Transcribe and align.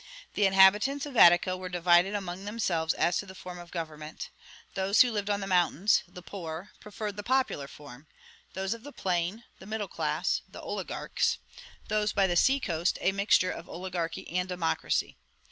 "The 0.33 0.47
inhabitants 0.47 1.05
of 1.05 1.15
Attica 1.15 1.55
were 1.55 1.69
divided 1.69 2.15
among 2.15 2.43
themselves 2.43 2.95
as 2.95 3.19
to 3.19 3.27
the 3.27 3.35
form 3.35 3.59
of 3.59 3.69
government. 3.69 4.31
Those 4.73 5.01
who 5.01 5.11
lived 5.11 5.29
on 5.29 5.41
the 5.41 5.45
mountains 5.45 6.01
(the 6.07 6.23
poor) 6.23 6.71
preferred 6.79 7.17
the 7.17 7.21
popular 7.21 7.67
form; 7.67 8.07
those 8.55 8.73
of 8.73 8.81
the 8.81 8.91
plain 8.91 9.43
(the 9.59 9.67
middle 9.67 9.87
class), 9.87 10.41
the 10.49 10.59
oligarchs; 10.59 11.37
those 11.87 12.13
by 12.13 12.25
the 12.25 12.35
sea 12.35 12.59
coast, 12.59 12.97
a 12.99 13.11
mixture 13.11 13.51
of 13.51 13.69
oligarchy 13.69 14.27
and 14.35 14.49
democracy. 14.49 15.17